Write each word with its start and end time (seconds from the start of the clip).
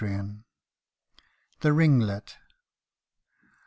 249 0.01 0.43
THE 1.59 1.71
RINGLET. 1.73 2.35